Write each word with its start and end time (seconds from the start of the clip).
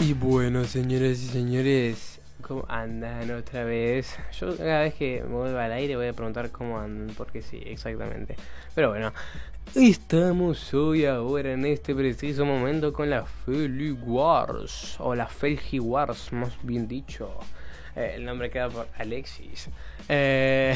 Y 0.00 0.12
bueno, 0.12 0.64
señoras 0.64 1.20
y 1.22 1.26
señores, 1.26 2.20
¿cómo 2.40 2.64
andan 2.68 3.32
otra 3.32 3.64
vez? 3.64 4.16
Yo 4.38 4.56
cada 4.56 4.82
vez 4.82 4.94
que 4.94 5.22
me 5.22 5.34
vuelva 5.34 5.64
al 5.64 5.72
aire 5.72 5.96
voy 5.96 6.06
a 6.06 6.12
preguntar 6.12 6.50
cómo 6.50 6.78
andan, 6.78 7.14
porque 7.16 7.42
sí, 7.42 7.60
exactamente. 7.66 8.36
Pero 8.76 8.90
bueno, 8.90 9.12
estamos 9.74 10.72
hoy 10.72 11.04
ahora 11.04 11.52
en 11.52 11.66
este 11.66 11.96
preciso 11.96 12.44
momento 12.44 12.92
con 12.92 13.10
la 13.10 13.24
Feli 13.24 13.90
Wars, 13.90 14.94
o 15.00 15.16
la 15.16 15.26
Felgi 15.26 15.80
Wars, 15.80 16.32
más 16.32 16.52
bien 16.62 16.86
dicho. 16.86 17.30
Eh, 17.96 18.12
el 18.16 18.24
nombre 18.24 18.50
queda 18.50 18.68
por 18.68 18.88
Alexis. 18.98 19.68
Eh, 20.08 20.74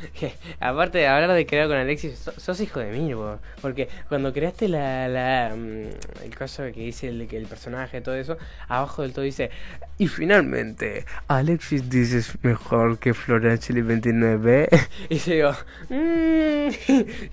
aparte 0.60 0.98
de 0.98 1.06
hablar 1.06 1.32
de 1.32 1.46
crear 1.46 1.68
con 1.68 1.76
Alexis, 1.76 2.30
sos, 2.36 2.60
hijo 2.60 2.80
de 2.80 2.90
mí, 2.92 3.12
porque 3.60 3.88
cuando 4.08 4.32
creaste 4.32 4.68
la, 4.68 5.08
la 5.08 5.54
mm, 5.54 6.24
el 6.24 6.34
caso 6.36 6.64
que 6.64 6.80
dice 6.80 7.08
el, 7.08 7.28
que 7.28 7.36
el 7.36 7.46
personaje, 7.46 8.00
todo 8.00 8.14
eso, 8.14 8.38
abajo 8.68 9.02
del 9.02 9.12
todo 9.12 9.24
dice, 9.24 9.50
y 9.98 10.08
finalmente, 10.08 11.04
Alexis 11.28 11.88
dices 11.88 12.32
mejor 12.42 12.98
que 12.98 13.14
Florence 13.14 13.72
29. 13.72 14.68
y 15.08 15.18
se 15.18 15.34
digo, 15.34 15.52
mm", 15.88 16.68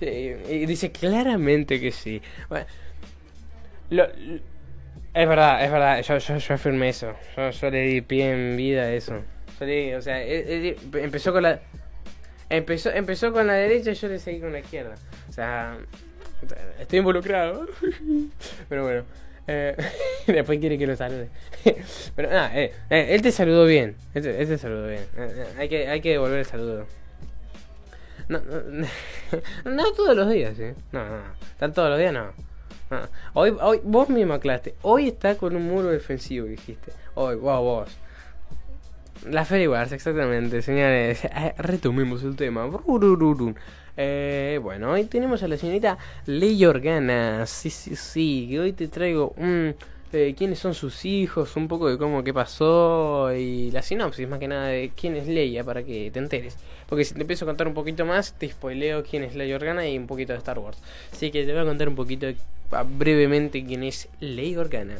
y 0.50 0.66
dice 0.66 0.92
claramente 0.92 1.80
que 1.80 1.90
sí. 1.90 2.20
Bueno, 2.48 2.66
lo, 3.90 4.06
es 5.18 5.28
verdad, 5.28 5.64
es 5.64 5.72
verdad, 5.72 6.02
yo, 6.02 6.18
yo, 6.18 6.38
yo 6.38 6.54
afirmé 6.54 6.90
eso. 6.90 7.12
Yo, 7.36 7.70
le 7.70 7.80
di 7.82 8.00
pie 8.02 8.30
en 8.30 8.56
vida 8.56 8.82
a 8.82 8.92
eso. 8.92 9.22
Yo 9.58 9.66
le 9.66 9.72
di, 9.72 9.92
o 9.94 10.00
sea, 10.00 10.22
e, 10.22 10.76
empezó 10.94 11.32
con 11.32 11.42
la. 11.42 11.60
Empezó, 12.48 12.90
empezó 12.90 13.32
con 13.32 13.48
la 13.48 13.54
derecha 13.54 13.90
y 13.90 13.94
yo 13.94 14.08
le 14.08 14.20
seguí 14.20 14.38
con 14.38 14.52
la 14.52 14.60
izquierda. 14.60 14.94
O 15.28 15.32
sea, 15.32 15.76
estoy 16.78 17.00
involucrado. 17.00 17.66
Pero 18.68 18.84
bueno. 18.84 19.04
Eh, 19.48 19.74
después 20.28 20.60
quiere 20.60 20.78
que 20.78 20.86
lo 20.86 20.94
salude. 20.94 21.30
Pero 22.14 22.30
nada, 22.30 22.56
eh, 22.56 22.72
eh, 22.88 23.08
él 23.10 23.22
te 23.22 23.32
saludó 23.32 23.66
bien. 23.66 23.96
Él 24.14 24.22
te, 24.22 24.58
saludó 24.58 24.86
bien. 24.86 25.04
hay, 25.58 25.68
que, 25.68 25.88
hay 25.88 26.00
que 26.00 26.10
devolver 26.10 26.38
el 26.38 26.44
saludo. 26.44 26.86
No, 28.28 28.40
no, 28.40 28.86
no, 29.64 29.92
todos 29.94 30.14
los 30.14 30.30
días, 30.30 30.54
¿sí? 30.56 30.74
No, 30.92 31.04
no, 31.04 31.22
no. 31.60 31.72
todos 31.72 31.90
los 31.90 31.98
días? 31.98 32.12
No. 32.12 32.47
Ah, 32.90 33.08
hoy, 33.34 33.54
hoy, 33.60 33.80
vos 33.84 34.08
mismo 34.08 34.34
aclaraste. 34.34 34.74
Hoy 34.82 35.08
está 35.08 35.36
con 35.36 35.54
un 35.54 35.66
muro 35.66 35.88
defensivo, 35.88 36.46
dijiste. 36.46 36.92
Hoy, 37.14 37.36
wow, 37.36 37.62
vos. 37.62 37.90
La 39.28 39.44
Fairy 39.44 39.66
Wars, 39.66 39.92
exactamente, 39.92 40.62
señores. 40.62 41.24
Eh, 41.36 41.54
retomemos 41.58 42.22
el 42.22 42.36
tema. 42.36 42.68
Eh, 43.96 44.60
bueno, 44.62 44.92
hoy 44.92 45.04
tenemos 45.04 45.42
a 45.42 45.48
la 45.48 45.56
señorita 45.56 45.98
Ley 46.26 46.64
Organa. 46.64 47.44
Sí, 47.46 47.68
sí, 47.68 47.96
sí. 47.96 48.56
hoy 48.58 48.72
te 48.72 48.88
traigo 48.88 49.34
un 49.36 49.74
eh, 50.12 50.34
quiénes 50.36 50.58
son 50.58 50.74
sus 50.74 51.04
hijos, 51.04 51.56
un 51.56 51.68
poco 51.68 51.88
de 51.88 51.98
cómo 51.98 52.24
qué 52.24 52.32
pasó 52.32 53.32
y 53.34 53.70
la 53.70 53.82
sinopsis 53.82 54.28
más 54.28 54.38
que 54.38 54.48
nada 54.48 54.68
de 54.68 54.90
quién 54.96 55.16
es 55.16 55.26
Leia 55.26 55.64
para 55.64 55.82
que 55.82 56.10
te 56.10 56.18
enteres. 56.18 56.56
Porque 56.88 57.04
si 57.04 57.14
te 57.14 57.20
empiezo 57.20 57.44
a 57.44 57.48
contar 57.48 57.68
un 57.68 57.74
poquito 57.74 58.06
más, 58.06 58.32
te 58.32 58.48
spoileo 58.48 59.02
quién 59.04 59.22
es 59.22 59.34
Leia 59.34 59.56
Organa 59.56 59.86
y 59.86 59.98
un 59.98 60.06
poquito 60.06 60.32
de 60.32 60.38
Star 60.38 60.58
Wars. 60.58 60.78
Así 61.12 61.30
que 61.30 61.44
te 61.44 61.52
voy 61.52 61.62
a 61.62 61.64
contar 61.64 61.88
un 61.88 61.94
poquito 61.94 62.26
brevemente 62.96 63.64
quién 63.64 63.82
es 63.82 64.08
Leia 64.20 64.60
Organa. 64.60 64.96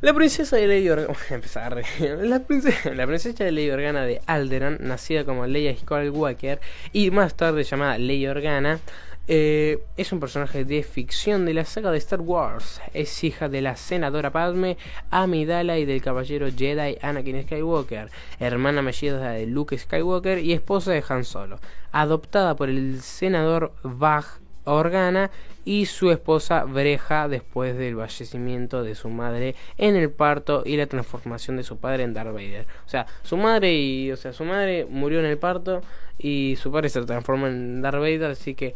La 0.00 0.14
princesa 0.14 0.56
de 0.56 0.66
Leia 0.66 0.94
Organa. 0.94 1.14
empezar. 1.30 1.82
La 2.00 2.40
princesa, 2.40 2.94
la 2.94 3.06
princesa 3.06 3.44
de 3.44 3.52
Leia 3.52 3.74
Organa 3.74 4.04
de 4.04 4.20
Alderan, 4.26 4.78
nacida 4.80 5.24
como 5.24 5.46
Leia 5.46 5.76
Skywalker 5.76 6.60
y 6.92 7.10
más 7.10 7.34
tarde 7.34 7.62
llamada 7.64 7.98
Leia 7.98 8.30
Organa 8.30 8.80
eh, 9.28 9.84
es 9.96 10.12
un 10.12 10.18
personaje 10.18 10.64
de 10.64 10.82
ficción 10.82 11.46
de 11.46 11.54
la 11.54 11.64
saga 11.64 11.90
de 11.90 11.98
Star 11.98 12.20
Wars. 12.20 12.80
Es 12.92 13.22
hija 13.22 13.48
de 13.48 13.62
la 13.62 13.76
senadora 13.76 14.32
Padme, 14.32 14.76
Amidala 15.10 15.78
y 15.78 15.84
del 15.84 16.02
caballero 16.02 16.48
Jedi 16.50 16.98
Anakin 17.00 17.42
Skywalker, 17.44 18.10
hermana 18.40 18.82
melliza 18.82 19.30
de 19.30 19.46
Luke 19.46 19.78
Skywalker 19.78 20.38
y 20.38 20.52
esposa 20.52 20.92
de 20.92 21.04
Han 21.08 21.24
Solo. 21.24 21.60
Adoptada 21.92 22.56
por 22.56 22.68
el 22.68 23.00
senador 23.00 23.72
Vag 23.82 24.41
Organa 24.64 25.30
y 25.64 25.86
su 25.86 26.10
esposa 26.10 26.64
Breja 26.64 27.28
después 27.28 27.76
del 27.76 27.96
fallecimiento 27.96 28.82
de 28.82 28.94
su 28.94 29.08
madre 29.08 29.54
en 29.78 29.96
el 29.96 30.10
parto 30.10 30.62
y 30.64 30.76
la 30.76 30.86
transformación 30.86 31.56
de 31.56 31.62
su 31.62 31.78
padre 31.78 32.02
en 32.02 32.14
Darth 32.14 32.32
Vader. 32.32 32.66
O 32.86 32.88
sea, 32.88 33.06
su 33.22 33.36
madre 33.36 33.74
y 33.74 34.10
o 34.10 34.16
sea, 34.16 34.32
su 34.32 34.44
madre 34.44 34.86
murió 34.88 35.20
en 35.20 35.26
el 35.26 35.38
parto 35.38 35.82
y 36.18 36.56
su 36.60 36.70
padre 36.70 36.88
se 36.88 37.02
transformó 37.02 37.46
en 37.46 37.82
Darth 37.82 38.00
Vader, 38.00 38.32
así 38.32 38.54
que 38.54 38.74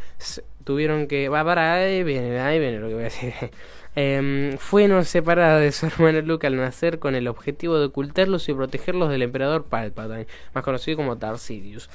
tuvieron 0.67 1.07
que 1.07 1.29
va 1.29 1.45
para 1.45 1.75
ahí 1.75 2.03
viene, 2.03 2.41
ahí 2.41 2.59
viene 2.59 2.79
lo 2.79 2.89
que 2.89 2.93
voy 2.93 3.03
a 3.03 3.05
decir. 3.05 3.33
Eh, 3.99 4.55
fueron 4.59 5.05
separadas 5.05 5.59
de 5.59 5.71
su 5.71 5.85
hermano 5.87 6.21
Luke 6.21 6.45
al 6.45 6.55
nacer 6.55 6.99
con 6.99 7.15
el 7.15 7.27
objetivo 7.27 7.79
de 7.79 7.85
ocultarlos 7.87 8.47
y 8.47 8.53
protegerlos 8.53 9.09
del 9.09 9.23
emperador 9.23 9.65
Palpatine, 9.65 10.27
más 10.53 10.63
conocido 10.63 10.97
como 10.97 11.15
Darth 11.15 11.39
Sidious 11.39 11.89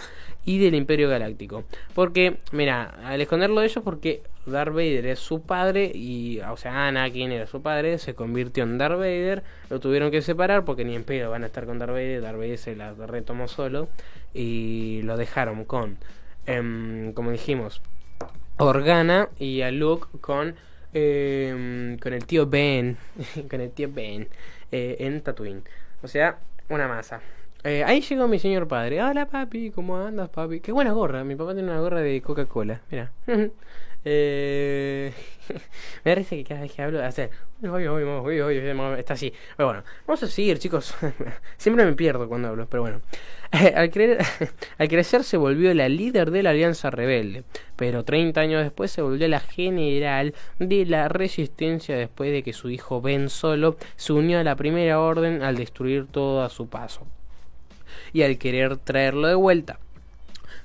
y 0.45 0.59
del 0.59 0.75
Imperio 0.75 1.09
Galáctico. 1.09 1.63
Porque, 1.95 2.39
mira, 2.51 2.93
al 3.05 3.21
esconderlo 3.21 3.61
de 3.61 3.67
ellos, 3.69 3.85
porque 3.85 4.25
Darth 4.47 4.73
Vader 4.73 5.07
es 5.07 5.21
su 5.21 5.43
padre 5.43 5.93
y, 5.95 6.41
o 6.41 6.57
sea, 6.57 6.89
Anakin 6.89 7.31
era 7.31 7.47
su 7.47 7.63
padre, 7.63 7.99
se 7.99 8.17
convirtió 8.17 8.65
en 8.65 8.79
Darth 8.79 8.99
Vader, 8.99 9.45
lo 9.71 9.79
tuvieron 9.79 10.11
que 10.11 10.23
separar 10.23 10.65
porque 10.65 10.85
ni 10.85 10.97
en 10.97 11.05
pedo 11.05 11.31
van 11.31 11.45
a 11.45 11.47
estar 11.47 11.67
con 11.67 11.79
Darth 11.79 11.93
Vader, 11.93 12.21
Darth 12.21 12.39
Vader 12.39 12.59
se 12.59 12.75
la 12.75 12.95
retomó 12.95 13.47
solo 13.47 13.89
y 14.35 15.03
lo 15.05 15.17
dejaron 15.17 15.65
con, 15.65 15.99
em, 16.47 17.13
como 17.13 17.31
dijimos, 17.31 17.81
Organa 18.59 19.29
y 19.39 19.63
a 19.63 19.71
Luke 19.71 20.07
con, 20.21 20.57
em, 20.93 21.99
con 21.99 22.13
el 22.13 22.27
tío 22.27 22.47
Ben, 22.47 22.97
con 23.51 23.61
el 23.61 23.73
tío 23.73 23.91
Ben 23.93 24.29
eh, 24.71 24.97
en 25.01 25.23
Tatooine. 25.23 25.63
O 26.03 26.09
sea, 26.09 26.39
una 26.69 26.89
masa. 26.89 27.21
Eh, 27.65 27.85
ahí 27.85 28.01
llegó 28.01 28.27
mi 28.27 28.41
señor 28.41 28.67
padre. 28.67 29.01
Hola 29.03 29.27
papi, 29.27 29.71
¿cómo 29.71 29.97
andas 29.97 30.29
papi? 30.31 30.59
Qué 30.61 30.73
buena 30.73 30.93
gorra. 30.93 31.23
Mi 31.23 31.37
papá 31.37 31.55
tiene 31.55 31.71
una 31.71 31.81
gorra 31.81 32.01
de 32.01 32.21
Coca-Cola. 32.21 32.81
Mira. 32.91 33.13
eh... 34.05 35.13
me 36.05 36.11
parece 36.11 36.37
que 36.39 36.45
cada 36.45 36.63
vez 36.63 36.73
que 36.73 36.83
hablo, 36.83 37.05
hace, 37.05 37.31
está 38.99 39.15
así. 39.15 39.33
Pero 39.57 39.69
bueno, 39.69 39.85
vamos 40.09 40.23
a 40.25 40.27
seguir, 40.27 40.59
chicos. 40.59 40.93
Siempre 41.57 41.85
me 41.85 41.93
pierdo 41.93 42.29
cuando 42.29 42.49
hablo, 42.49 42.67
pero 42.69 42.83
bueno. 42.83 43.01
al, 43.53 43.91
al 44.79 44.89
crecer 44.89 45.23
se 45.23 45.37
volvió 45.37 45.73
la 45.73 45.89
líder 45.89 46.33
de 46.33 46.43
la 46.43 46.51
Alianza 46.51 46.91
Rebelde, 46.91 47.45
pero 47.77 48.05
30 48.05 48.41
años 48.41 48.63
después 48.65 48.91
se 48.91 49.03
volvió 49.03 49.29
la 49.29 49.41
general 49.41 50.35
de 50.59 50.85
la 50.87 51.09
resistencia 51.09 51.97
después 51.97 52.33
de 52.33 52.43
que 52.43 52.53
su 52.53 52.71
hijo 52.71 53.01
Ben 53.01 53.29
Solo 53.29 53.77
se 53.95 54.13
unió 54.13 54.41
a 54.41 54.45
la 54.45 54.57
Primera 54.57 54.99
Orden 54.99 55.45
al 55.45 55.55
destruir 55.57 56.07
todo 56.07 56.43
a 56.43 56.49
su 56.49 56.69
paso 56.69 57.07
y 58.13 58.23
al 58.23 58.39
querer 58.39 58.77
traerlo 58.77 59.29
de 59.29 59.35
vuelta. 59.35 59.79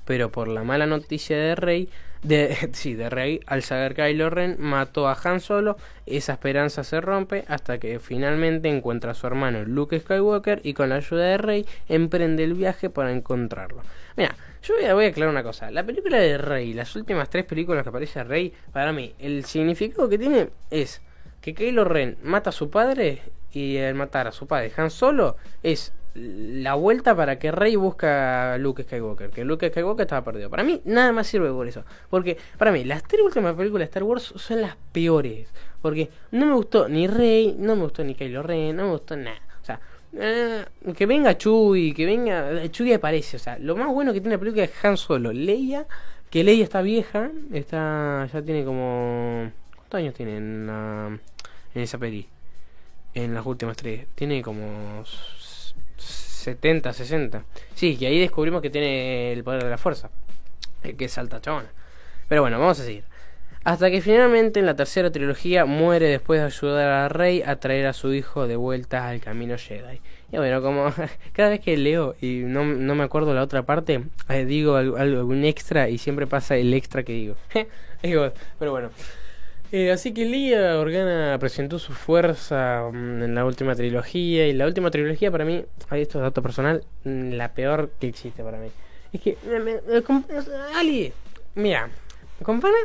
Pero 0.04 0.30
por 0.30 0.48
la 0.48 0.64
mala 0.64 0.86
noticia 0.86 1.36
de 1.36 1.54
Rey, 1.54 1.88
de, 2.22 2.56
sí, 2.72 2.94
de 2.94 3.10
Rey, 3.10 3.40
al 3.46 3.62
saber 3.62 3.94
que 3.94 4.02
Kylo 4.02 4.30
Ren 4.30 4.56
mató 4.58 5.08
a 5.08 5.18
Han 5.22 5.40
Solo, 5.40 5.76
esa 6.06 6.32
esperanza 6.32 6.84
se 6.84 7.00
rompe 7.00 7.44
hasta 7.48 7.78
que 7.78 7.98
finalmente 7.98 8.68
encuentra 8.68 9.12
a 9.12 9.14
su 9.14 9.26
hermano 9.26 9.64
Luke 9.64 9.98
Skywalker 10.00 10.60
y 10.64 10.74
con 10.74 10.88
la 10.88 10.96
ayuda 10.96 11.24
de 11.24 11.38
Rey 11.38 11.66
emprende 11.88 12.44
el 12.44 12.54
viaje 12.54 12.90
para 12.90 13.12
encontrarlo. 13.12 13.82
Mira, 14.16 14.34
yo 14.62 14.74
voy 14.74 14.84
a, 14.84 14.94
voy 14.94 15.04
a 15.06 15.08
aclarar 15.08 15.32
una 15.32 15.42
cosa. 15.42 15.70
La 15.70 15.84
película 15.84 16.18
de 16.18 16.38
Rey, 16.38 16.74
las 16.74 16.94
últimas 16.96 17.30
tres 17.30 17.44
películas 17.44 17.82
que 17.82 17.90
aparece 17.90 18.24
Rey, 18.24 18.52
para 18.72 18.92
mí, 18.92 19.14
el 19.18 19.44
significado 19.44 20.08
que 20.08 20.18
tiene 20.18 20.48
es 20.70 21.00
que 21.40 21.54
Kylo 21.54 21.84
Ren 21.84 22.18
mata 22.22 22.50
a 22.50 22.52
su 22.52 22.70
padre 22.70 23.22
y 23.52 23.76
el 23.76 23.94
matar 23.94 24.26
a 24.26 24.32
su 24.32 24.46
padre 24.46 24.72
Han 24.76 24.90
Solo 24.90 25.36
es 25.62 25.92
la 26.18 26.74
vuelta 26.74 27.14
para 27.14 27.38
que 27.38 27.52
Rey 27.52 27.76
busca 27.76 28.54
a 28.54 28.58
Luke 28.58 28.82
Skywalker, 28.82 29.30
que 29.30 29.44
Luke 29.44 29.68
Skywalker 29.70 30.02
estaba 30.02 30.24
perdido. 30.24 30.50
Para 30.50 30.62
mí 30.64 30.80
nada 30.84 31.12
más 31.12 31.26
sirve 31.26 31.50
por 31.50 31.68
eso, 31.68 31.84
porque 32.10 32.36
para 32.56 32.72
mí 32.72 32.84
las 32.84 33.02
tres 33.02 33.22
últimas 33.22 33.54
películas 33.54 33.80
de 33.80 33.90
Star 33.90 34.02
Wars 34.02 34.32
son 34.36 34.62
las 34.62 34.76
peores, 34.92 35.48
porque 35.80 36.10
no 36.32 36.46
me 36.46 36.54
gustó 36.54 36.88
ni 36.88 37.06
Rey, 37.06 37.56
no 37.58 37.76
me 37.76 37.82
gustó 37.82 38.04
ni 38.04 38.14
Kylo 38.14 38.42
Ren, 38.42 38.76
no 38.76 38.84
me 38.84 38.90
gustó 38.90 39.16
nada. 39.16 39.40
O 39.62 39.64
sea, 39.64 39.80
eh, 40.14 40.64
que 40.96 41.06
venga 41.06 41.36
Chewie, 41.36 41.94
que 41.94 42.06
venga 42.06 42.68
Chewie 42.70 42.94
aparece, 42.94 43.36
o 43.36 43.40
sea, 43.40 43.58
lo 43.58 43.76
más 43.76 43.88
bueno 43.88 44.12
que 44.12 44.20
tiene 44.20 44.36
la 44.36 44.40
película 44.40 44.64
es 44.64 44.84
Han 44.84 44.96
Solo, 44.96 45.32
Leia, 45.32 45.86
que 46.30 46.44
Leia 46.44 46.64
está 46.64 46.82
vieja, 46.82 47.30
está 47.52 48.28
ya 48.32 48.42
tiene 48.42 48.64
como 48.64 49.50
¿cuántos 49.76 49.98
años 49.98 50.14
tiene 50.14 50.36
en, 50.36 50.68
en 51.74 51.82
esa 51.82 51.98
peli? 51.98 52.28
En 53.14 53.34
las 53.34 53.44
últimas 53.46 53.76
tres, 53.76 54.06
tiene 54.14 54.42
como 54.42 55.02
70, 55.98 56.92
60. 56.92 57.44
Sí, 57.74 57.96
que 57.96 58.06
ahí 58.06 58.18
descubrimos 58.18 58.62
que 58.62 58.70
tiene 58.70 59.32
el 59.32 59.44
poder 59.44 59.64
de 59.64 59.70
la 59.70 59.78
fuerza. 59.78 60.10
El 60.82 60.96
que 60.96 61.06
es 61.06 61.18
alta 61.18 61.40
chabona. 61.40 61.70
Pero 62.28 62.42
bueno, 62.42 62.58
vamos 62.58 62.80
a 62.80 62.84
seguir. 62.84 63.04
Hasta 63.64 63.90
que 63.90 64.00
finalmente 64.00 64.60
en 64.60 64.66
la 64.66 64.76
tercera 64.76 65.10
trilogía 65.10 65.64
muere 65.64 66.06
después 66.06 66.40
de 66.40 66.46
ayudar 66.46 66.88
a 66.88 67.08
Rey 67.08 67.42
a 67.44 67.56
traer 67.56 67.86
a 67.86 67.92
su 67.92 68.14
hijo 68.14 68.46
de 68.46 68.56
vuelta 68.56 69.08
al 69.08 69.20
camino 69.20 69.58
Jedi. 69.58 70.00
Y 70.32 70.36
bueno, 70.36 70.62
como 70.62 70.92
cada 71.32 71.50
vez 71.50 71.60
que 71.60 71.76
leo 71.76 72.14
y 72.20 72.42
no, 72.44 72.64
no 72.64 72.94
me 72.94 73.04
acuerdo 73.04 73.34
la 73.34 73.42
otra 73.42 73.64
parte, 73.64 74.04
eh, 74.28 74.44
digo 74.44 74.76
algo, 74.76 74.96
algún 74.96 75.44
extra 75.44 75.88
y 75.88 75.98
siempre 75.98 76.26
pasa 76.26 76.56
el 76.56 76.72
extra 76.72 77.02
que 77.02 77.12
digo. 77.12 77.34
digo 78.02 78.32
pero 78.58 78.70
bueno. 78.70 78.90
Eh, 79.70 79.92
así 79.92 80.14
que 80.14 80.24
Leia 80.24 80.78
Organa 80.78 81.36
presentó 81.38 81.78
su 81.78 81.92
fuerza 81.92 82.88
mm, 82.90 83.22
en 83.22 83.34
la 83.34 83.44
última 83.44 83.74
trilogía. 83.74 84.46
Y 84.46 84.52
la 84.54 84.66
última 84.66 84.90
trilogía, 84.90 85.30
para 85.30 85.44
mí, 85.44 85.64
hay 85.90 86.02
esto 86.02 86.18
es 86.18 86.22
dato 86.22 86.42
personal, 86.42 86.84
mm, 87.04 87.32
la 87.32 87.52
peor 87.52 87.90
que 88.00 88.08
existe 88.08 88.42
para 88.42 88.58
mí. 88.58 88.68
Es 89.12 89.20
que, 89.20 89.36
Ali, 90.74 91.12
mira, 91.54 91.88
compara 92.42 92.76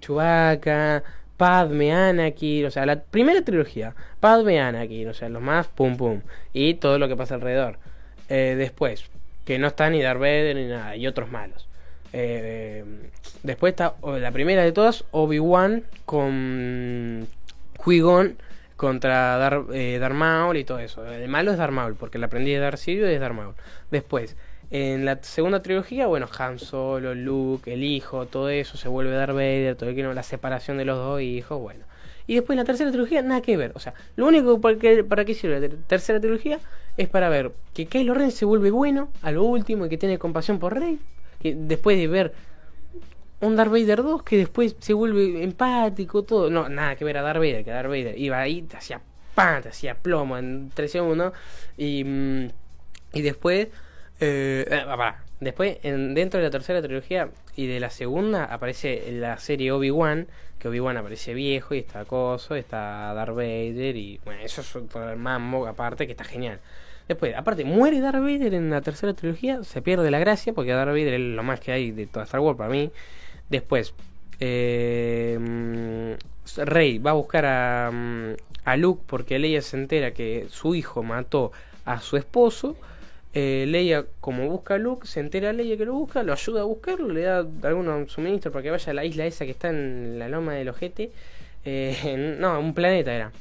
Chewbacca, 0.00 1.02
Padme, 1.36 1.92
Anakin, 1.92 2.66
o 2.66 2.70
sea, 2.70 2.84
la 2.86 3.00
primera 3.00 3.42
trilogía, 3.42 3.94
Padme, 4.20 4.60
Anakin, 4.60 5.08
o 5.08 5.14
sea, 5.14 5.28
los 5.28 5.42
más 5.42 5.68
pum 5.68 5.96
pum, 5.96 6.20
y 6.52 6.74
todo 6.74 6.98
lo 6.98 7.08
que 7.08 7.16
pasa 7.16 7.34
alrededor. 7.34 7.78
Eh, 8.28 8.54
después, 8.58 9.04
que 9.44 9.58
no 9.58 9.68
está 9.68 9.88
ni 9.88 10.02
Darth 10.02 10.20
Vader 10.20 10.56
ni 10.56 10.66
nada, 10.66 10.96
y 10.96 11.06
otros 11.06 11.30
malos. 11.30 11.67
Eh, 12.12 12.84
después 13.42 13.72
está 13.72 13.94
la 14.02 14.32
primera 14.32 14.62
de 14.62 14.72
todas, 14.72 15.04
Obi-Wan 15.10 15.84
con 16.04 17.26
Qui-Gon 17.84 18.36
contra 18.76 19.36
Dar, 19.36 19.64
eh, 19.72 19.98
Darth 20.00 20.14
Maul 20.14 20.56
y 20.56 20.64
todo 20.64 20.78
eso. 20.78 21.04
El 21.06 21.28
malo 21.28 21.50
es 21.50 21.58
Darth 21.58 21.72
Maul, 21.72 21.94
porque 21.96 22.18
la 22.18 22.26
aprendí 22.26 22.52
de 22.52 22.58
Darth 22.58 22.86
y 22.88 22.96
de 22.96 23.18
Darth 23.18 23.34
Maul. 23.34 23.54
Después, 23.90 24.36
en 24.70 25.04
la 25.04 25.18
segunda 25.22 25.62
trilogía, 25.62 26.06
bueno, 26.06 26.28
Han 26.38 26.58
Solo, 26.58 27.14
Luke, 27.14 27.72
el 27.72 27.82
hijo, 27.82 28.26
todo 28.26 28.48
eso, 28.48 28.76
se 28.76 28.88
vuelve 28.88 29.12
Darth 29.12 29.34
Vader, 29.34 29.76
todo 29.76 29.94
que 29.94 30.02
la 30.02 30.22
separación 30.22 30.78
de 30.78 30.84
los 30.84 30.96
dos 30.96 31.20
hijos, 31.20 31.60
bueno. 31.60 31.84
Y 32.26 32.34
después 32.34 32.54
en 32.54 32.58
la 32.58 32.64
tercera 32.64 32.90
trilogía, 32.90 33.22
nada 33.22 33.40
que 33.40 33.56
ver. 33.56 33.72
O 33.74 33.80
sea, 33.80 33.94
lo 34.14 34.26
único 34.26 34.60
para 34.60 34.76
que, 34.76 35.02
para 35.02 35.24
qué 35.24 35.34
sirve 35.34 35.60
la 35.60 35.68
tercera 35.86 36.20
trilogía 36.20 36.60
es 36.98 37.08
para 37.08 37.30
ver 37.30 37.52
que 37.72 37.86
Kylo 37.86 38.12
Ren 38.12 38.30
se 38.30 38.44
vuelve 38.44 38.70
bueno 38.70 39.08
a 39.22 39.32
lo 39.32 39.44
último 39.44 39.86
y 39.86 39.88
que 39.88 39.96
tiene 39.96 40.18
compasión 40.18 40.58
por 40.58 40.78
Rey 40.78 40.98
que 41.40 41.54
después 41.54 41.96
de 41.96 42.06
ver 42.06 42.34
un 43.40 43.56
Darth 43.56 43.70
Vader 43.70 44.02
2 44.02 44.22
que 44.22 44.36
después 44.36 44.76
se 44.78 44.92
vuelve 44.92 45.42
empático, 45.42 46.22
todo. 46.22 46.50
No, 46.50 46.68
nada 46.68 46.96
que 46.96 47.04
ver 47.04 47.18
a 47.18 47.22
Darth 47.22 47.38
Vader, 47.38 47.64
que 47.64 47.70
Darth 47.70 47.88
Vader 47.88 48.18
iba 48.18 48.40
ahí, 48.40 48.62
te 48.62 48.76
hacía 48.76 49.00
pan, 49.34 49.62
te 49.62 49.68
hacía 49.68 49.94
plomo 49.94 50.36
en 50.38 50.70
3 50.74 50.90
segundos. 50.90 51.32
Y, 51.76 52.04
mm, 52.04 52.48
y 53.12 53.22
después, 53.22 53.68
eh, 54.20 54.66
eh 54.68 55.12
después 55.40 55.78
en, 55.82 56.14
dentro 56.14 56.40
de 56.40 56.46
la 56.46 56.50
tercera 56.50 56.82
trilogía 56.82 57.30
y 57.54 57.66
de 57.66 57.78
la 57.78 57.90
segunda 57.90 58.44
aparece 58.44 59.12
la 59.12 59.38
serie 59.38 59.70
Obi-Wan, 59.70 60.26
que 60.58 60.68
Obi-Wan 60.68 60.96
aparece 60.96 61.34
viejo 61.34 61.74
y 61.74 61.78
está 61.78 62.00
acoso, 62.00 62.56
está 62.56 63.14
Darth 63.14 63.36
Vader 63.36 63.96
y 63.96 64.20
bueno, 64.24 64.42
eso 64.42 64.62
es 64.62 64.74
otro 64.74 65.16
mambo 65.16 65.66
aparte 65.68 66.06
que 66.06 66.12
está 66.12 66.24
genial. 66.24 66.58
Después, 67.08 67.34
aparte, 67.34 67.64
muere 67.64 68.00
Darth 68.00 68.20
Vader 68.20 68.52
en 68.54 68.68
la 68.70 68.82
tercera 68.82 69.14
trilogía, 69.14 69.64
se 69.64 69.80
pierde 69.80 70.10
la 70.10 70.18
gracia, 70.18 70.52
porque 70.52 70.72
Darth 70.72 70.90
Vader 70.90 71.14
es 71.14 71.20
lo 71.20 71.42
más 71.42 71.58
que 71.58 71.72
hay 71.72 71.90
de 71.90 72.06
toda 72.06 72.26
Star 72.26 72.40
Wars 72.40 72.58
para 72.58 72.70
mí. 72.70 72.90
Después, 73.48 73.94
eh, 74.40 75.38
mm, 75.40 76.60
Rey 76.64 76.98
va 76.98 77.12
a 77.12 77.14
buscar 77.14 77.46
a, 77.46 77.90
mm, 77.90 78.34
a 78.64 78.76
Luke 78.76 79.02
porque 79.06 79.38
Leia 79.38 79.62
se 79.62 79.76
entera 79.78 80.12
que 80.12 80.46
su 80.50 80.74
hijo 80.74 81.02
mató 81.02 81.52
a 81.86 82.00
su 82.00 82.18
esposo. 82.18 82.76
Eh, 83.32 83.64
Leia, 83.68 84.04
como 84.20 84.46
busca 84.48 84.74
a 84.74 84.78
Luke, 84.78 85.06
se 85.06 85.20
entera 85.20 85.50
a 85.50 85.52
Leia 85.52 85.76
que 85.78 85.86
lo 85.86 85.94
busca, 85.94 86.22
lo 86.22 86.32
ayuda 86.32 86.60
a 86.62 86.64
buscarlo, 86.64 87.08
le 87.08 87.22
da 87.22 87.38
algún 87.62 88.08
suministro 88.08 88.52
para 88.52 88.62
que 88.62 88.70
vaya 88.70 88.90
a 88.90 88.94
la 88.94 89.04
isla 89.04 89.26
esa 89.26 89.44
que 89.46 89.52
está 89.52 89.70
en 89.70 90.18
la 90.18 90.28
loma 90.28 90.54
del 90.54 90.68
ojete. 90.68 91.10
Eh, 91.64 92.36
no, 92.40 92.60
un 92.60 92.74
planeta 92.74 93.14
era. 93.14 93.32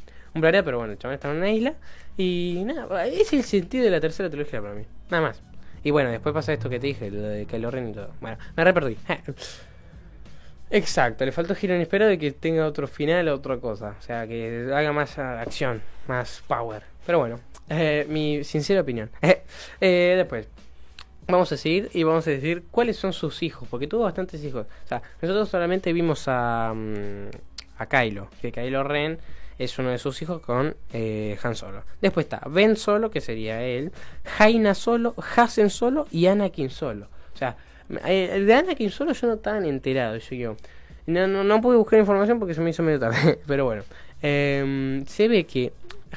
Pero 0.41 0.77
bueno, 0.77 0.93
el 0.93 0.99
chaval 0.99 1.15
está 1.15 1.31
en 1.31 1.37
una 1.37 1.51
isla. 1.51 1.73
Y 2.17 2.63
nada, 2.65 3.05
es 3.05 3.33
el 3.33 3.43
sentido 3.43 3.83
de 3.85 3.91
la 3.91 3.99
tercera 3.99 4.29
trilogía 4.29 4.61
para 4.61 4.73
mí. 4.73 4.83
Nada 5.09 5.23
más. 5.23 5.41
Y 5.83 5.91
bueno, 5.91 6.09
después 6.09 6.33
pasa 6.33 6.53
esto 6.53 6.69
que 6.69 6.79
te 6.79 6.87
dije, 6.87 7.11
lo 7.11 7.21
de 7.21 7.45
Kylo 7.45 7.71
Ren 7.71 7.89
y 7.89 7.93
todo. 7.93 8.09
Bueno, 8.19 8.37
me 8.55 8.63
reperdí. 8.63 8.97
Exacto, 10.69 11.23
le 11.23 11.31
faltó 11.31 11.55
giro 11.55 11.75
inesperado 11.75 12.11
y 12.11 12.17
que 12.17 12.31
tenga 12.31 12.65
otro 12.65 12.87
final 12.87 13.29
otra 13.29 13.57
cosa. 13.57 13.95
O 13.97 14.01
sea, 14.01 14.27
que 14.27 14.69
haga 14.73 14.91
más 14.91 15.17
acción, 15.17 15.81
más 16.07 16.43
power. 16.47 16.83
Pero 17.05 17.19
bueno, 17.19 17.39
eh, 17.69 18.05
mi 18.09 18.43
sincera 18.43 18.81
opinión. 18.81 19.09
Eh, 19.79 20.15
después, 20.17 20.47
vamos 21.27 21.51
a 21.51 21.57
seguir 21.57 21.89
y 21.93 22.03
vamos 22.03 22.27
a 22.27 22.31
decir 22.31 22.65
cuáles 22.71 22.97
son 22.97 23.13
sus 23.13 23.43
hijos, 23.43 23.67
porque 23.69 23.87
tuvo 23.87 24.03
bastantes 24.03 24.43
hijos. 24.43 24.65
O 24.83 24.87
sea, 24.87 25.01
nosotros 25.21 25.49
solamente 25.49 25.93
vimos 25.93 26.25
a, 26.27 26.73
mm, 26.75 27.29
a 27.77 27.85
Kylo, 27.85 28.29
que 28.41 28.51
Kylo 28.51 28.83
Ren 28.83 29.19
es 29.57 29.77
uno 29.79 29.89
de 29.89 29.97
sus 29.97 30.21
hijos 30.21 30.41
con 30.41 30.75
eh, 30.93 31.37
Han 31.43 31.55
Solo. 31.55 31.83
Después 32.01 32.25
está 32.25 32.41
Ben 32.49 32.75
Solo, 32.75 33.09
que 33.09 33.21
sería 33.21 33.63
él, 33.63 33.91
Jaina 34.23 34.73
Solo, 34.73 35.15
Hasen 35.35 35.69
Solo 35.69 36.07
y 36.11 36.27
Anakin 36.27 36.69
Solo. 36.69 37.07
O 37.33 37.37
sea, 37.37 37.57
eh, 38.05 38.29
el 38.33 38.45
de 38.45 38.53
Anakin 38.53 38.91
Solo 38.91 39.13
yo 39.13 39.27
no 39.27 39.33
estaba 39.33 39.57
enterado, 39.57 40.17
yo, 40.17 40.35
yo. 40.35 40.57
No, 41.07 41.25
no, 41.27 41.61
pude 41.61 41.77
buscar 41.77 41.99
información 41.99 42.37
porque 42.37 42.53
se 42.53 42.61
me 42.61 42.69
hizo 42.69 42.83
medio 42.83 42.99
tarde, 42.99 43.39
pero 43.47 43.65
bueno. 43.65 43.83
Em, 44.21 45.05
se 45.05 45.27
ve 45.27 45.45
que 45.45 45.71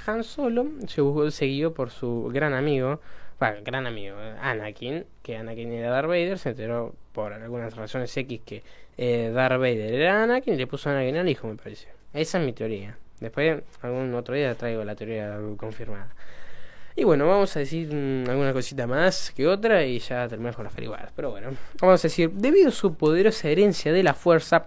Han 0.06 0.24
Solo 0.24 0.66
se 0.86 1.30
seguido 1.30 1.72
por 1.72 1.90
su 1.90 2.30
gran 2.32 2.54
amigo, 2.54 3.00
bueno, 3.38 3.58
gran 3.64 3.86
amigo, 3.86 4.16
Anakin, 4.42 5.06
que 5.22 5.36
Anakin 5.36 5.72
era 5.72 5.90
Darth 5.90 6.08
Vader, 6.08 6.38
se 6.38 6.50
enteró 6.50 6.94
por 7.12 7.32
algunas 7.32 7.74
razones 7.74 8.14
X 8.14 8.40
que 8.44 8.62
eh, 8.98 9.30
Darth 9.32 9.58
Vader 9.58 9.94
era 9.94 10.24
Anakin 10.24 10.54
y 10.54 10.56
le 10.58 10.66
puso 10.66 10.90
Anakin 10.90 11.16
al 11.16 11.28
hijo, 11.28 11.46
me 11.48 11.56
parece. 11.56 11.88
Esa 12.12 12.38
es 12.38 12.44
mi 12.44 12.52
teoría. 12.52 12.98
Después, 13.20 13.62
algún 13.82 14.14
otro 14.14 14.34
día 14.34 14.54
traigo 14.54 14.82
la 14.84 14.94
teoría 14.94 15.38
confirmada. 15.56 16.08
Y 16.96 17.04
bueno, 17.04 17.26
vamos 17.26 17.54
a 17.56 17.60
decir 17.60 17.94
mm, 17.94 18.28
alguna 18.28 18.52
cosita 18.52 18.86
más 18.86 19.30
que 19.30 19.46
otra 19.46 19.84
y 19.84 20.00
ya 20.00 20.26
terminamos 20.28 20.56
con 20.56 20.64
las 20.64 20.74
feriwadas. 20.74 21.12
Pero 21.14 21.30
bueno, 21.30 21.50
vamos 21.80 22.04
a 22.04 22.08
decir, 22.08 22.30
debido 22.32 22.68
a 22.68 22.72
su 22.72 22.94
poderosa 22.94 23.48
herencia 23.48 23.92
de 23.92 24.02
la 24.02 24.14
fuerza, 24.14 24.66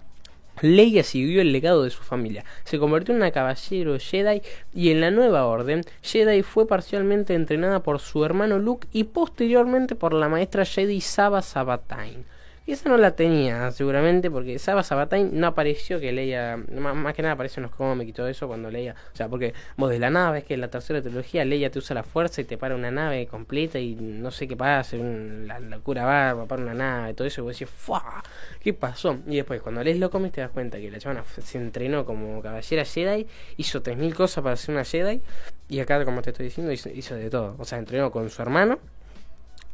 Leia 0.62 1.04
siguió 1.04 1.42
el 1.42 1.52
legado 1.52 1.84
de 1.84 1.90
su 1.90 2.04
familia. 2.04 2.46
Se 2.64 2.80
convirtió 2.80 3.14
en 3.14 3.22
una 3.22 3.32
caballero 3.32 3.98
Jedi 4.00 4.42
y 4.74 4.92
en 4.92 5.02
la 5.02 5.12
nueva 5.12 5.46
orden, 5.46 5.84
Jedi 6.02 6.44
fue 6.44 6.68
parcialmente 6.68 7.34
entrenada 7.34 7.82
por 7.82 8.00
su 8.00 8.24
hermano 8.24 8.60
Luke 8.60 8.88
y 8.92 9.06
posteriormente 9.06 9.96
por 9.96 10.14
la 10.14 10.30
maestra 10.30 10.66
Jedi 10.66 11.02
Saba 11.02 11.42
Sabatain. 11.42 12.26
Y 12.66 12.72
esa 12.72 12.88
no 12.88 12.98
la 12.98 13.14
tenía, 13.14 13.72
seguramente, 13.72 14.32
porque 14.32 14.58
Saba 14.58 14.84
Sabatain 14.84 15.38
no 15.38 15.48
apareció 15.48 16.00
que 16.00 16.14
leía, 16.14 16.56
más, 16.56 17.14
que 17.14 17.22
nada 17.22 17.34
aparece 17.34 17.60
en 17.60 17.64
los 17.64 17.76
cómics 17.76 18.10
y 18.10 18.14
todo 18.14 18.30
eso 18.30 18.48
cuando 18.48 18.72
leía. 18.72 18.96
O 19.14 19.16
sea, 19.18 19.28
porque 19.28 19.54
vos 19.76 19.90
de 19.90 20.00
la 20.00 20.10
nave, 20.10 20.40
es 20.40 20.44
que 20.46 20.54
en 20.54 20.62
la 20.62 20.70
tercera 20.70 21.02
trilogía 21.02 21.44
Leia 21.44 21.70
te 21.70 21.80
usa 21.80 21.94
la 21.94 22.04
fuerza 22.04 22.40
y 22.40 22.46
te 22.46 22.58
para 22.58 22.76
una 22.76 22.90
nave 22.90 23.28
completa 23.28 23.80
y 23.80 23.96
no 23.96 24.32
sé 24.32 24.48
qué 24.48 24.56
pasa, 24.56 24.96
la 24.96 25.60
locura 25.60 26.06
va 26.06 26.46
para 26.46 26.62
una 26.62 26.74
nave, 26.74 27.12
y 27.12 27.14
todo 27.16 27.28
eso, 27.28 27.42
y 27.42 27.44
vos 27.44 27.60
decís, 27.60 27.74
¡fua! 27.74 28.24
¿Qué 28.62 28.74
pasó? 28.74 29.18
Y 29.28 29.36
después, 29.36 29.62
cuando 29.62 29.84
lees 29.84 30.00
los 30.00 30.10
cómics 30.10 30.36
te 30.36 30.42
das 30.42 30.52
cuenta 30.52 30.78
que 30.78 30.90
la 30.90 31.00
chavana 31.00 31.26
se 31.26 31.58
entrenó 31.58 32.06
como 32.06 32.42
caballera 32.42 32.86
Jedi, 32.86 33.28
hizo 33.58 33.84
3.000 33.84 34.14
cosas 34.14 34.42
para 34.42 34.56
ser 34.56 34.74
una 34.74 34.86
Jedi, 34.86 35.22
y 35.68 35.80
acá, 35.82 36.06
como 36.06 36.22
te 36.22 36.30
estoy 36.30 36.46
diciendo, 36.46 36.72
hizo, 36.72 36.90
hizo 36.90 37.16
de 37.16 37.30
todo. 37.30 37.56
O 37.58 37.66
sea, 37.66 37.78
entrenó 37.78 38.10
con 38.12 38.30
su 38.30 38.42
hermano, 38.42 38.80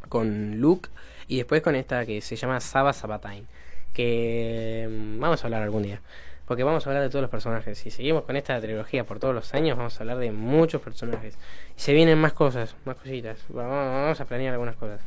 con 0.07 0.59
Luke 0.59 0.89
y 1.29 1.37
después 1.37 1.61
con 1.61 1.75
esta 1.75 2.05
que 2.05 2.19
se 2.21 2.35
llama 2.35 2.59
Saba 2.59 2.91
Sabatain. 2.91 3.47
Que 3.93 4.87
mm, 4.89 5.19
vamos 5.19 5.41
a 5.41 5.47
hablar 5.47 5.61
algún 5.61 5.83
día. 5.83 6.01
Porque 6.47 6.63
vamos 6.63 6.85
a 6.85 6.89
hablar 6.89 7.03
de 7.03 7.09
todos 7.09 7.21
los 7.21 7.29
personajes. 7.29 7.77
Si 7.77 7.91
seguimos 7.91 8.23
con 8.23 8.35
esta 8.35 8.59
trilogía 8.59 9.03
por 9.03 9.19
todos 9.19 9.35
los 9.35 9.53
años, 9.53 9.77
vamos 9.77 9.95
a 9.95 10.03
hablar 10.03 10.17
de 10.17 10.31
muchos 10.31 10.81
personajes. 10.81 11.37
Y 11.77 11.79
se 11.79 11.93
vienen 11.93 12.17
más 12.17 12.33
cosas, 12.33 12.75
más 12.83 12.95
cositas. 12.95 13.45
Vamos 13.49 14.19
a 14.19 14.25
planear 14.25 14.53
algunas 14.53 14.75
cosas. 14.75 15.01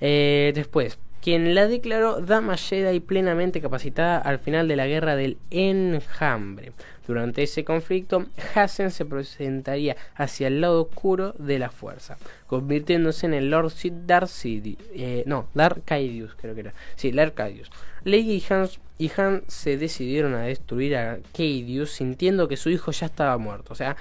Eh, 0.00 0.50
después, 0.56 0.98
quien 1.22 1.54
la 1.54 1.66
declaró 1.66 2.20
Dama 2.20 2.56
Jedi 2.56 3.00
plenamente 3.00 3.60
capacitada 3.60 4.18
al 4.18 4.38
final 4.38 4.68
de 4.68 4.76
la 4.76 4.86
guerra 4.86 5.16
del 5.16 5.38
Enjambre. 5.50 6.72
Durante 7.06 7.42
ese 7.42 7.64
conflicto, 7.64 8.26
Hassen 8.54 8.90
se 8.92 9.04
presentaría 9.04 9.96
hacia 10.14 10.46
el 10.46 10.60
lado 10.60 10.82
oscuro 10.82 11.34
de 11.38 11.58
la 11.58 11.70
fuerza, 11.70 12.16
convirtiéndose 12.46 13.26
en 13.26 13.34
el 13.34 13.50
Lord 13.50 13.70
Sid 13.70 13.92
Darth 14.06 14.30
eh, 14.44 15.24
no, 15.26 15.48
Darth 15.52 15.84
Caedius, 15.84 16.36
creo 16.40 16.54
que 16.54 16.60
era. 16.60 16.74
Sí, 16.94 17.10
Darth 17.10 17.34
Caedius. 17.34 17.70
Leia 18.04 18.32
y, 18.32 18.44
Hans, 18.48 18.78
y 18.96 19.10
Han 19.16 19.42
se 19.48 19.76
decidieron 19.76 20.34
a 20.34 20.42
destruir 20.42 20.96
a 20.96 21.18
Caedius 21.36 21.90
sintiendo 21.90 22.46
que 22.46 22.56
su 22.56 22.70
hijo 22.70 22.92
ya 22.92 23.06
estaba 23.06 23.36
muerto. 23.38 23.72
O 23.72 23.76
sea, 23.76 23.96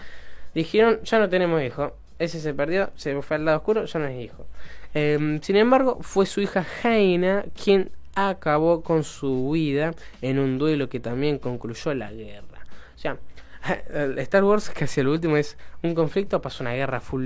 dijeron, 0.53 0.99
ya 1.03 1.17
no 1.17 1.29
tenemos 1.29 1.63
hijo. 1.63 1.95
Ese 2.19 2.39
se 2.39 2.53
perdió, 2.53 2.91
se 2.95 3.19
fue 3.21 3.37
al 3.37 3.45
lado 3.45 3.57
oscuro, 3.57 3.85
ya 3.85 3.99
no 3.99 4.07
es 4.07 4.23
hijo. 4.23 4.45
Em, 4.93 5.41
sin 5.41 5.55
embargo, 5.55 5.99
fue 6.01 6.25
su 6.25 6.41
hija 6.41 6.63
Jaina 6.63 7.45
quien 7.63 7.91
acabó 8.15 8.83
con 8.83 9.03
su 9.03 9.51
vida 9.51 9.93
en 10.21 10.39
un 10.39 10.57
duelo 10.57 10.89
que 10.89 10.99
también 10.99 11.39
concluyó 11.39 11.93
la 11.93 12.11
guerra. 12.11 12.65
O 12.95 12.97
sea, 12.99 13.17
Star 14.17 14.43
Wars 14.43 14.69
casi 14.69 15.01
lo 15.03 15.11
último 15.11 15.37
es 15.37 15.57
un 15.83 15.93
conflicto, 15.93 16.41
pasa 16.41 16.63
una 16.63 16.73
guerra 16.73 17.01
full 17.01 17.23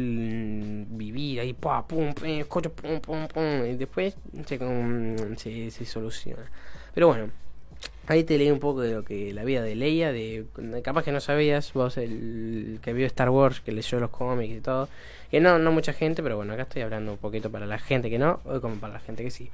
vivida 0.87 1.43
y 1.43 1.53
pum, 1.53 1.83
pum, 1.87 2.13
pum, 2.13 2.99
pum, 2.99 3.27
pum, 3.27 3.65
y 3.65 3.75
después 3.75 4.15
se, 4.45 5.71
se, 5.71 5.85
soluciona. 5.85 6.49
Pero 6.93 7.07
bueno, 7.07 7.29
ahí 8.07 8.23
te 8.23 8.37
leí 8.37 8.51
un 8.51 8.59
poco 8.59 8.81
de 8.81 8.93
lo 8.93 9.03
que 9.03 9.33
la 9.33 9.43
vida 9.43 9.61
de 9.61 9.75
Leia, 9.75 10.11
de 10.11 10.45
capaz 10.83 11.03
que 11.03 11.11
no 11.11 11.21
sabías, 11.21 11.73
vos 11.73 11.97
el 11.97 12.79
que 12.81 12.93
vio 12.93 13.05
Star 13.07 13.29
Wars, 13.29 13.61
que 13.61 13.71
leyó 13.71 13.99
los 13.99 14.09
cómics 14.09 14.55
y 14.55 14.61
todo, 14.61 14.89
que 15.31 15.39
no, 15.39 15.57
no 15.59 15.71
mucha 15.71 15.93
gente, 15.93 16.21
pero 16.21 16.35
bueno, 16.35 16.53
acá 16.53 16.63
estoy 16.63 16.81
hablando 16.81 17.13
un 17.13 17.17
poquito 17.17 17.49
para 17.51 17.65
la 17.65 17.79
gente 17.79 18.09
que 18.09 18.19
no, 18.19 18.39
o 18.45 18.59
como 18.61 18.75
para 18.75 18.93
la 18.93 18.99
gente 18.99 19.23
que 19.23 19.31
sí. 19.31 19.49